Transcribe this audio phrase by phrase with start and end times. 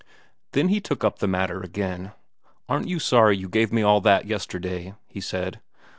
[0.53, 2.13] Then he took up the matter again.
[2.67, 5.61] "Aren't you sorry you gave me all that yesterday?" he said.